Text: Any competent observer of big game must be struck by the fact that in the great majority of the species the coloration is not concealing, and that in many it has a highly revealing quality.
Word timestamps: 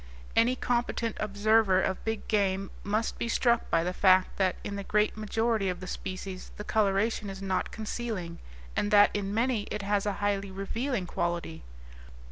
Any 0.35 0.55
competent 0.55 1.15
observer 1.19 1.79
of 1.79 2.03
big 2.03 2.27
game 2.27 2.71
must 2.83 3.19
be 3.19 3.29
struck 3.29 3.69
by 3.69 3.83
the 3.83 3.93
fact 3.93 4.37
that 4.37 4.55
in 4.63 4.75
the 4.75 4.83
great 4.83 5.15
majority 5.15 5.69
of 5.69 5.79
the 5.79 5.85
species 5.85 6.49
the 6.57 6.63
coloration 6.63 7.29
is 7.29 7.39
not 7.39 7.71
concealing, 7.71 8.39
and 8.75 8.89
that 8.89 9.15
in 9.15 9.31
many 9.31 9.67
it 9.69 9.83
has 9.83 10.07
a 10.07 10.13
highly 10.13 10.49
revealing 10.49 11.05
quality. 11.05 11.63